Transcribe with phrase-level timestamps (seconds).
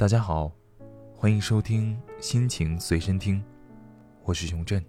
[0.00, 0.50] 大家好，
[1.14, 3.44] 欢迎收听心情随身听，
[4.24, 4.82] 我是熊振。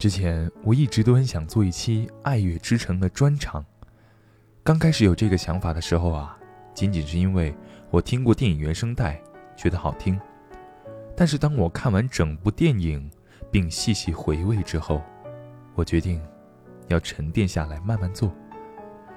[0.00, 3.64] 之前我一直都很想做一期《爱乐之城》的专场。
[4.64, 6.36] 刚开始有这个想法的时候啊，
[6.74, 7.54] 仅仅是因为
[7.88, 9.22] 我听过电影原声带，
[9.56, 10.20] 觉得好听。
[11.16, 13.08] 但是当我看完整部电影，
[13.48, 15.00] 并细细回味之后，
[15.76, 16.20] 我决定
[16.88, 18.34] 要沉淀下来慢慢做，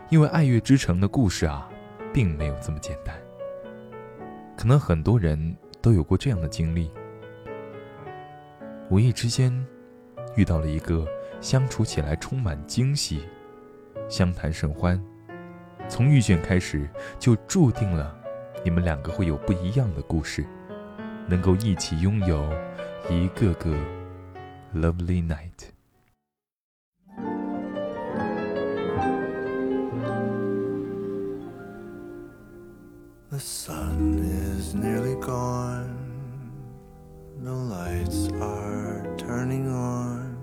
[0.10, 1.68] 因为《爱乐之城》的故事啊，
[2.14, 3.20] 并没有这么简单。
[4.60, 6.92] 可能很多人都有过这样的经历：
[8.90, 9.66] 无意之间
[10.36, 11.08] 遇到了一个
[11.40, 13.24] 相处起来充满惊喜、
[14.10, 15.02] 相谈甚欢，
[15.88, 18.14] 从遇见开始就注定了
[18.62, 20.46] 你们两个会有不一样的故事。
[21.30, 22.52] 能够一起拥有
[23.10, 23.74] 一个个
[24.76, 25.70] lovely night。
[33.30, 34.29] The sun
[34.70, 35.98] is nearly gone.
[37.42, 40.38] The lights are turning on.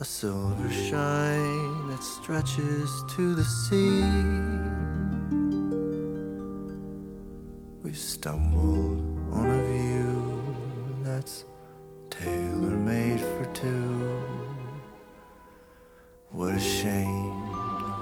[0.00, 4.04] A silver shine that stretches to the sea.
[7.82, 8.98] we stumbled
[9.32, 10.54] on a view
[11.02, 11.46] that's
[12.10, 14.22] tailor made for two.
[16.30, 17.44] What a shame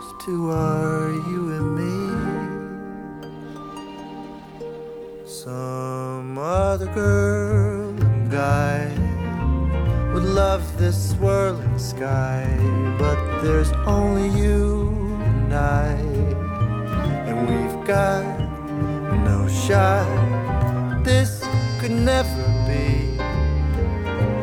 [0.03, 1.42] those two are you
[6.95, 8.87] girl and guy
[10.13, 12.47] would love this swirling sky,
[12.99, 14.91] but there's only you
[15.25, 15.93] and I,
[17.27, 18.25] and we've got
[19.25, 21.03] no shot.
[21.03, 21.43] This
[21.81, 23.17] could never be.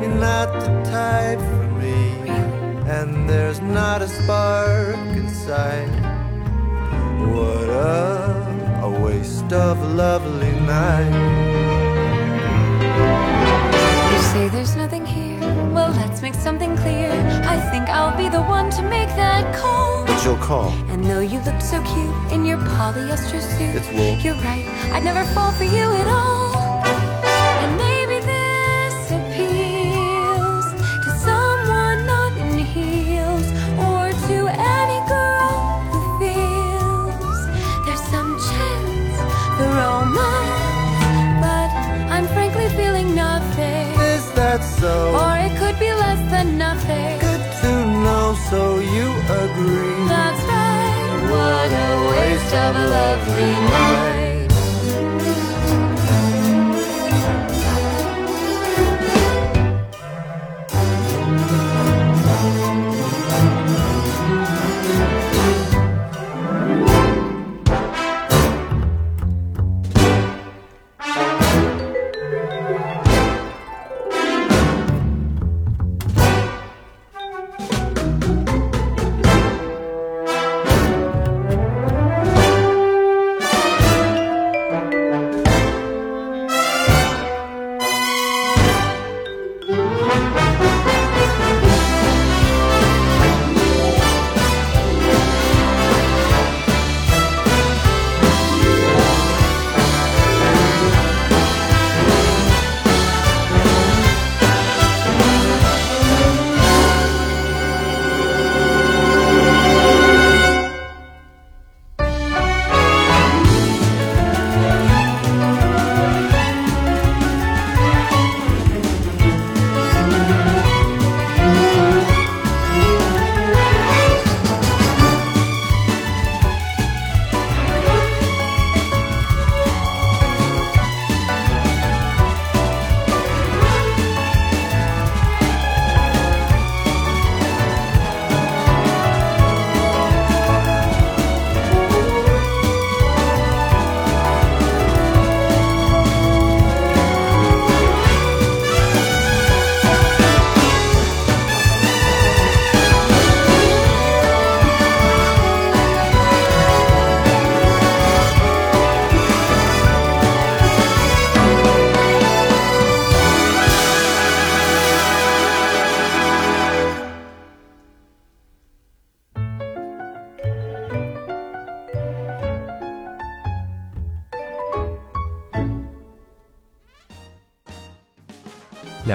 [0.02, 2.30] You're not the type for me,
[2.90, 5.90] and there's not a spark inside.
[7.28, 11.49] What a, a waste of a lovely night.
[16.10, 17.12] Let's make something clear.
[17.46, 20.06] I think I'll be the one to make that call.
[20.08, 20.72] But you'll call.
[20.90, 24.18] And though you look so cute in your polyester suit, It's wool.
[24.26, 24.66] You're right.
[24.94, 26.82] I'd never fall for you at all.
[27.62, 30.66] And maybe this appeals
[31.06, 33.46] to someone not in heels
[33.88, 34.38] or to
[34.80, 35.54] any girl
[35.92, 37.40] who feels
[37.86, 39.18] there's some chance
[39.58, 41.38] for romance.
[41.46, 41.70] But
[42.16, 43.88] I'm frankly feeling nothing.
[44.16, 45.14] Is that so?
[45.22, 45.59] Or it
[49.30, 50.08] agree.
[50.08, 51.20] That's right.
[51.32, 54.26] What a waste of a lovely night.“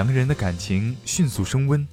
[0.05, 1.87] 两个人的感情迅速升温，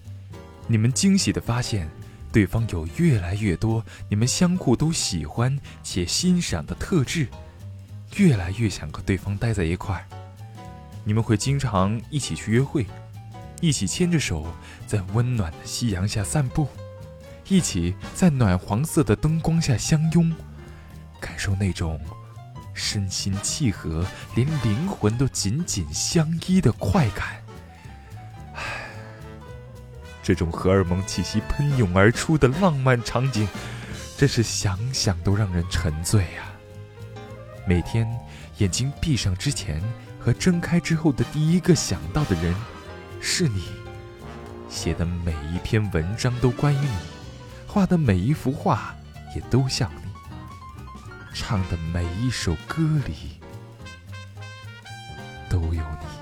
[0.66, 1.88] 你们惊喜地发现，
[2.30, 7.26] 对方有越来越多你们相互都喜欢且欣赏的特质。
[8.16, 10.04] 越来越想和对方待在一块儿。
[11.04, 12.86] 你们会经常一起去约会，
[13.62, 14.46] 一起牵着手
[14.86, 16.68] 在温暖的夕阳下散步，
[17.48, 20.30] 一起在暖黄色的灯光下相拥，
[21.18, 21.98] 感受那种
[22.74, 24.04] 身心契合、
[24.34, 27.41] 连灵魂都紧紧相依的快感。
[30.22, 33.48] 这种荷尔蒙气息喷涌而出的浪漫场景，
[34.16, 36.52] 真是想想都让人沉醉啊、
[37.66, 38.08] 每天
[38.58, 39.82] 眼睛闭上之前
[40.20, 42.54] 和睁开之后的第一个想到的人，
[43.20, 43.64] 是你。
[44.68, 46.96] 写的每一篇文章都关于你，
[47.66, 48.94] 画的每一幅画
[49.34, 50.10] 也都像你，
[51.34, 53.38] 唱的每一首歌里
[55.50, 56.21] 都有你。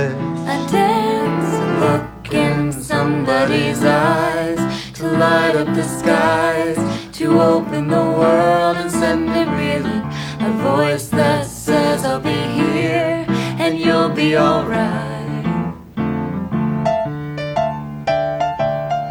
[5.61, 6.77] Up the skies,
[7.11, 10.01] to open the world and send it reeling.
[10.39, 13.25] A voice that says, I'll be here
[13.59, 15.45] and you'll be alright.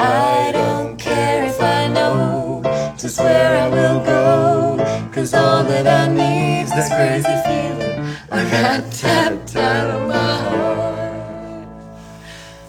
[0.01, 2.63] I don't care if I know
[2.99, 5.09] just where I will go.
[5.13, 11.69] Cause all that I need's this crazy feeling I got tapped out of my heart.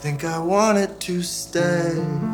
[0.01, 2.30] Think I wanted to stay.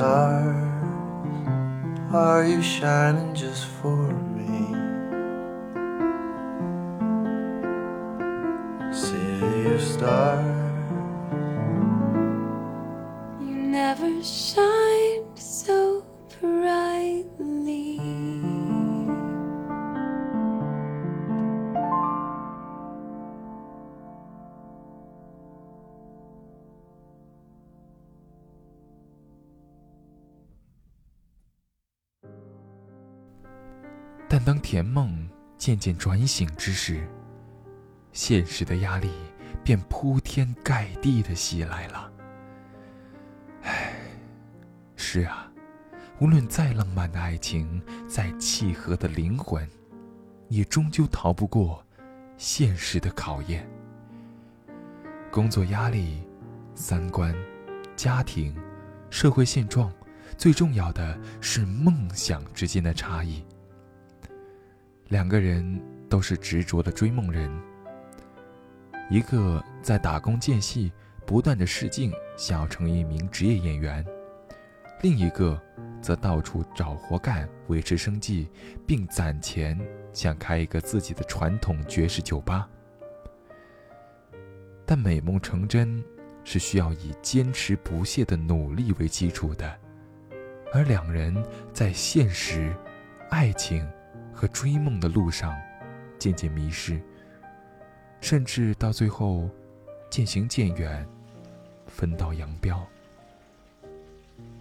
[0.00, 0.56] Stars,
[2.10, 4.00] are you shining just for
[4.36, 4.72] me?
[8.90, 10.56] City of stars,
[13.46, 16.02] You never shined so
[16.40, 17.79] brightly.
[34.50, 35.16] “当甜梦
[35.56, 37.06] 渐渐转醒之时，
[38.10, 39.08] 现实的压力
[39.62, 42.12] 便铺天盖地的袭来了。
[43.62, 43.94] 唉，
[44.96, 45.48] 是啊，
[46.18, 49.64] 无论再浪漫的爱情，再契合的灵魂，
[50.48, 51.86] 也终究逃不过
[52.36, 53.64] 现实的考验。
[55.30, 56.24] 工作压力、
[56.74, 57.32] 三观、
[57.94, 58.52] 家庭、
[59.10, 59.92] 社会现状，
[60.36, 63.44] 最重要的是梦想之间的差异。
[65.10, 67.50] 两个人都是执着的追梦人，
[69.10, 70.92] 一个在打工间隙
[71.26, 74.04] 不断的试镜，想要成为一名职业演员；
[75.02, 75.60] 另一个
[76.00, 78.48] 则到处找活干维持生计，
[78.86, 79.76] 并攒钱
[80.12, 82.68] 想开一个自己的传统爵士酒吧。
[84.86, 86.00] 但美梦成真
[86.44, 89.76] 是需要以坚持不懈的努力为基础的，
[90.72, 91.36] 而两人
[91.72, 92.72] 在现实、
[93.28, 93.84] 爱情
[94.40, 95.54] 和追梦的路上
[96.18, 96.98] 渐渐迷失，
[98.22, 99.50] 甚至到最后
[100.08, 101.06] 渐行渐远，
[101.86, 102.88] 分道扬镳，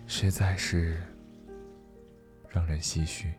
[0.05, 1.01] 实在是
[2.49, 3.33] 让人唏嘘。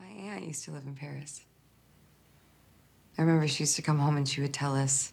[0.00, 1.42] My aunt used to live in Paris.
[3.16, 5.12] I remember she used to come home and she would tell us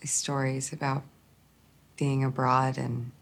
[0.00, 1.02] these stories about
[1.96, 2.78] being abroad.
[2.78, 3.12] And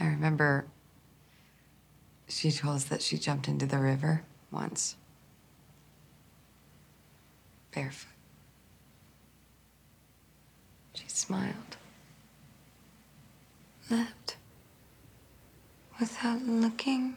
[0.00, 0.66] I remember
[2.28, 4.96] she told us that she jumped into the river once,
[7.74, 8.10] barefoot.
[10.94, 11.76] She smiled.
[13.90, 14.36] Left
[16.00, 17.16] without looking.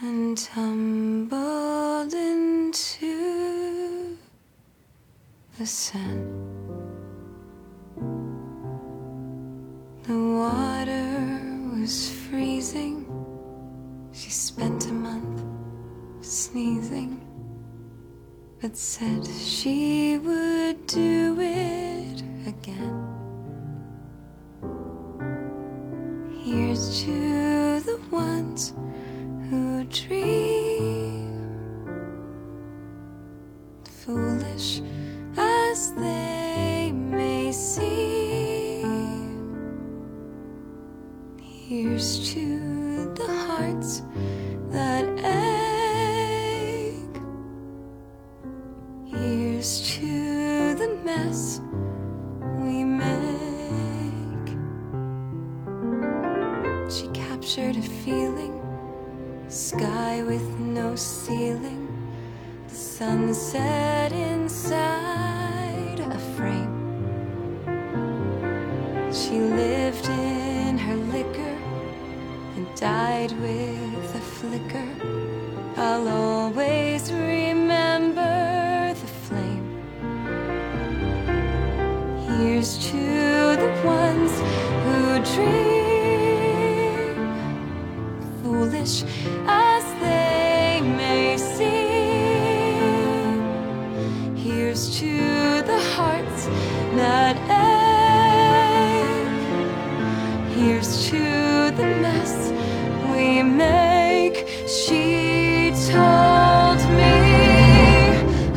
[0.00, 4.16] And tumbled into
[5.58, 6.57] the sand.
[18.60, 23.04] But said she would do it again.
[26.42, 28.74] Here's to the ones
[29.48, 30.37] who dream,
[52.58, 54.48] we make.
[56.90, 58.60] She captured a feeling,
[59.48, 61.88] sky with no ceiling,
[62.68, 63.97] the sunset
[96.98, 99.38] that ache.
[100.56, 101.22] Here's to
[101.78, 102.34] the mess
[103.12, 104.36] we make.
[104.66, 107.16] She told me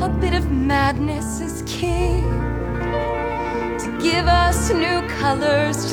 [0.08, 2.22] a bit of madness is key
[3.84, 5.92] to give us new colors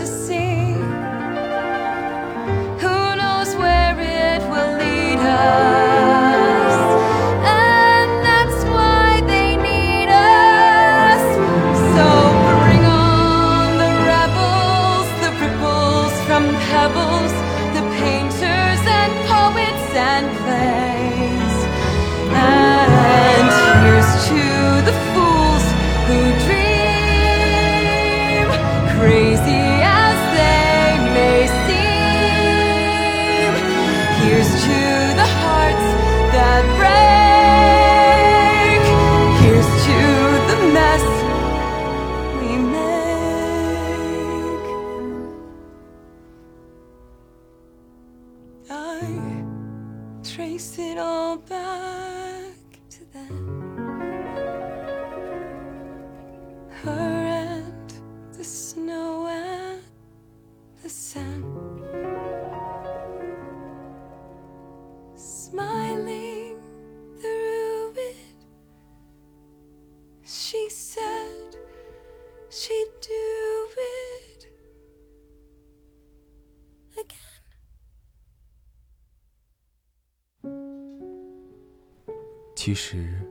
[82.69, 83.27] 其实，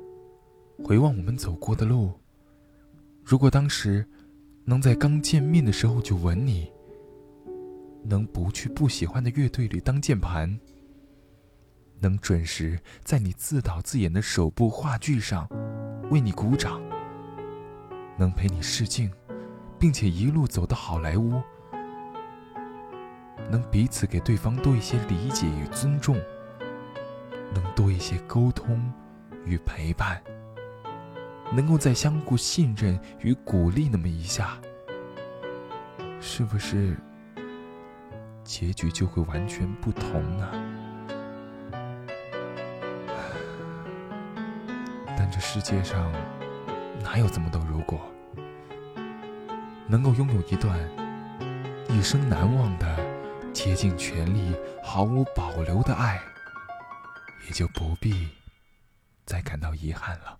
[0.83, 2.11] 回望我们走过的路，
[3.23, 4.03] 如果当时
[4.65, 6.71] 能在刚见面的时候就吻你，
[8.03, 10.59] 能不去不喜欢的乐队里当键盘，
[11.99, 15.47] 能准时在你自导自演的首部话剧上
[16.09, 16.81] 为你鼓掌，
[18.17, 19.11] 能陪你试镜，
[19.77, 21.39] 并且一路走到好莱坞，
[23.51, 26.15] 能彼此给对方多一些理解与尊重，
[27.53, 28.91] 能多一些沟通
[29.47, 30.21] 与陪伴，
[31.53, 34.57] 能够再相互信任与鼓励那么一下，
[36.19, 36.95] 是不是
[38.43, 40.51] 结局就会完全不同呢？
[45.17, 46.11] 但这世界上
[47.03, 47.99] 哪有这么多如果？
[49.87, 50.77] 能够拥有一段
[51.87, 52.85] 一生难忘的、
[53.53, 56.19] 竭尽全力、毫无保留的爱，
[57.47, 58.27] 也就不必
[59.27, 60.39] 再感到遗憾了。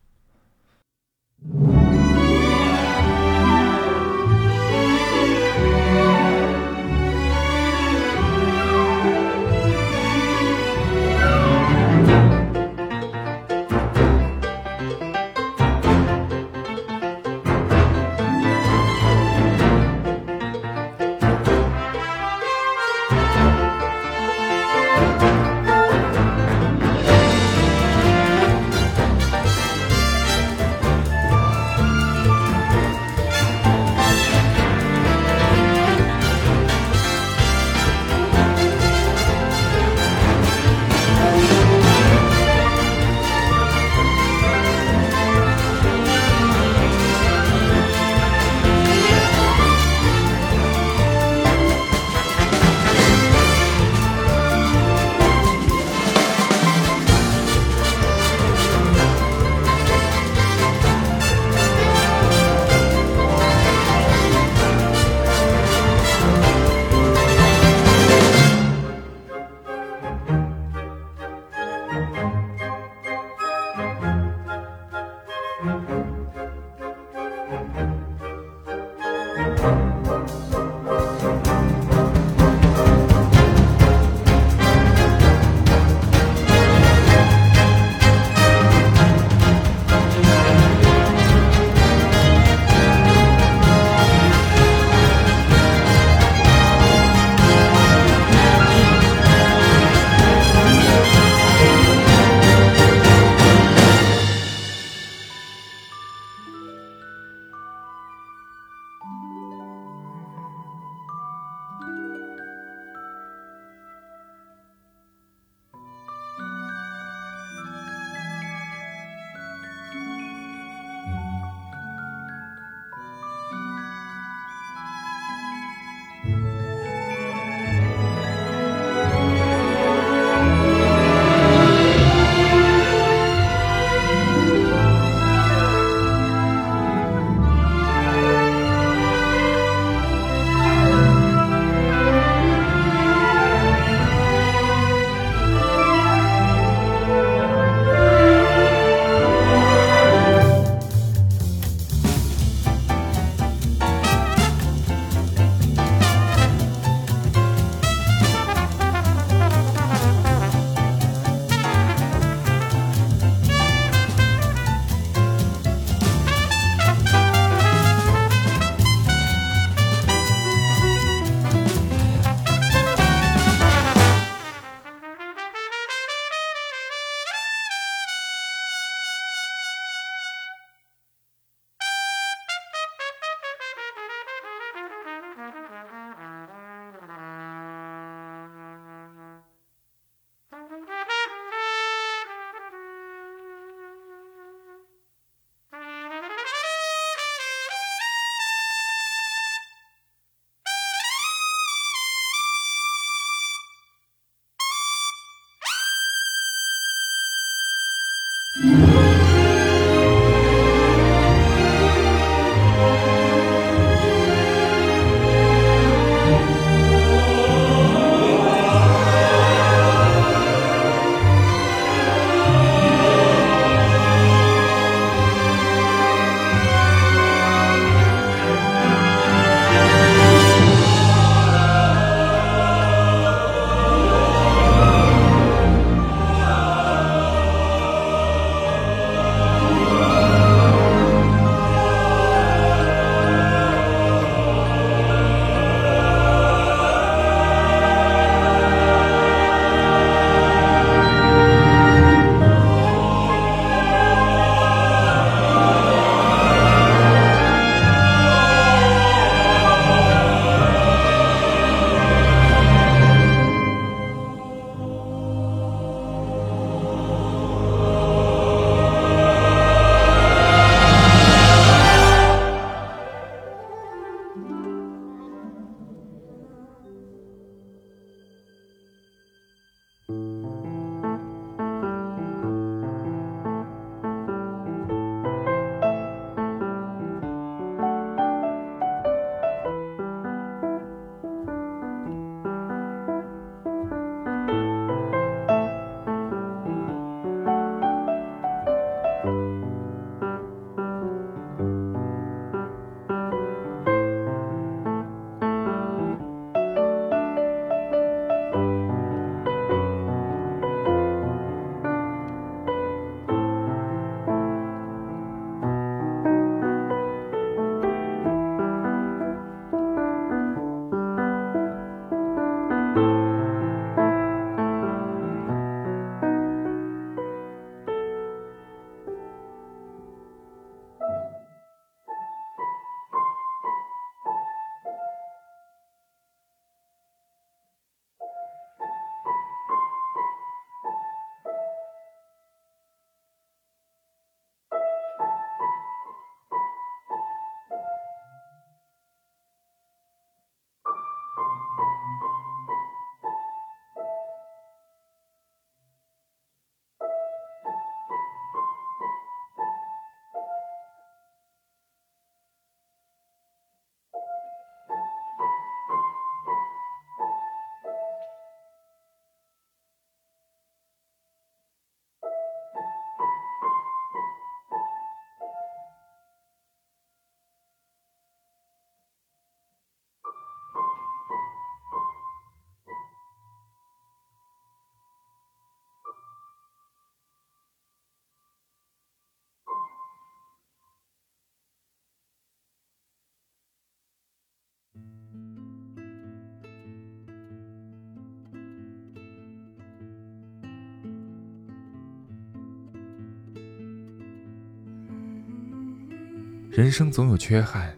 [406.77, 407.91] 人生总有缺憾，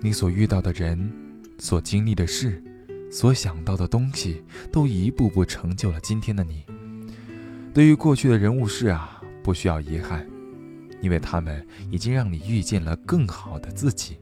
[0.00, 1.08] 你所遇到的人，
[1.56, 2.60] 所经历的事，
[3.12, 6.64] 所想到的东西，都一步步成就了今天的你。
[7.72, 10.28] 对于过去的人物事啊，不需要遗憾，
[11.00, 14.18] 因为他们已经让你遇见了更好的自己。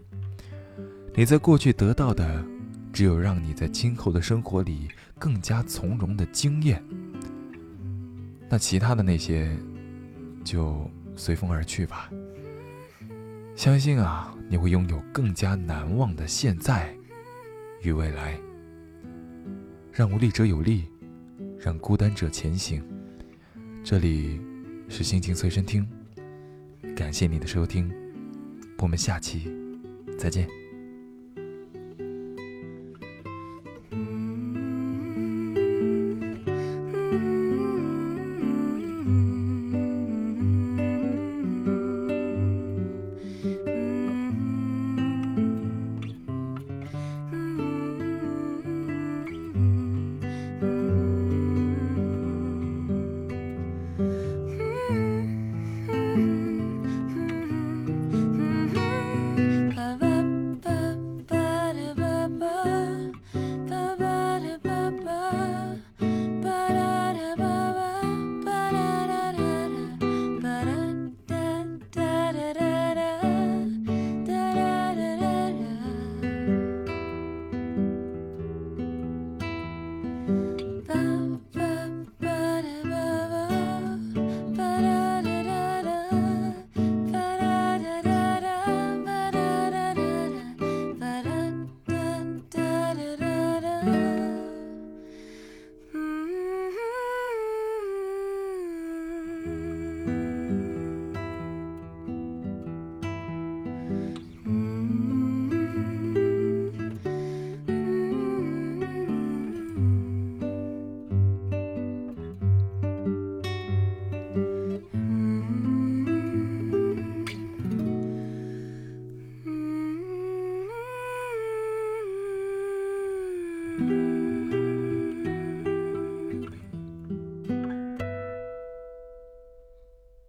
[1.15, 2.45] 你在过去得到的，
[2.93, 6.85] 只有让你在今后的生活里更加从容的经验。
[8.47, 9.57] 那其他的那些，
[10.45, 12.11] 就随风而去吧。
[13.57, 16.95] 相信啊，你会拥有更加难忘的现在
[17.81, 18.38] 与未来。
[19.90, 20.85] 让无力者有力，
[21.59, 22.85] 让孤单者前行。
[23.83, 24.38] 这里
[24.90, 25.88] 是心情随身听，
[26.95, 27.90] 感谢你的收听，
[28.77, 29.51] 我们下期
[30.19, 30.47] 再见。